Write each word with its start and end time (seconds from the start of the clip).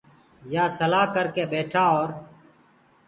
يآ 0.53 0.63
سلآ 0.77 1.01
ڪرَ 1.13 1.25
ڪي 1.35 1.43
ٻيٺآ 1.51 1.83
اورَ 1.93 2.09